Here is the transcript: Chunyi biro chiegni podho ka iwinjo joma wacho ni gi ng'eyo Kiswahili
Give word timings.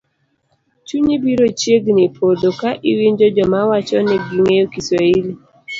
Chunyi 0.87 1.15
biro 1.23 1.47
chiegni 1.59 2.05
podho 2.15 2.49
ka 2.59 2.69
iwinjo 2.89 3.27
joma 3.35 3.59
wacho 3.69 3.97
ni 4.07 4.17
gi 4.25 4.35
ng'eyo 4.41 4.65
Kiswahili 4.73 5.31